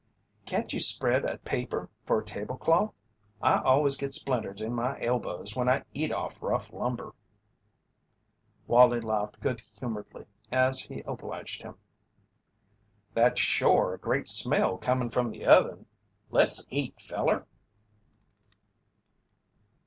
"Can't 0.47 0.73
you 0.73 0.79
spread 0.79 1.25
a 1.25 1.37
paper 1.37 1.87
for 2.07 2.17
a 2.21 2.25
tablecloth? 2.25 2.91
I 3.39 3.59
always 3.61 3.95
git 3.95 4.15
splinters 4.15 4.59
in 4.59 4.73
my 4.73 4.99
elbows 4.99 5.55
when 5.55 5.69
I 5.69 5.83
eat 5.93 6.11
off 6.11 6.41
rough 6.41 6.73
lumber." 6.73 7.13
Wallie 8.65 8.99
laughed 8.99 9.39
good 9.41 9.61
humouredly 9.79 10.25
as 10.51 10.79
he 10.81 11.01
obliged 11.01 11.61
him. 11.61 11.75
"That's 13.13 13.39
shore 13.39 13.93
a 13.93 13.99
great 13.99 14.27
smell 14.27 14.79
comin' 14.79 15.11
from 15.11 15.29
the 15.29 15.45
oven! 15.45 15.85
Let's 16.31 16.65
eat, 16.71 16.99
feller." 16.99 17.45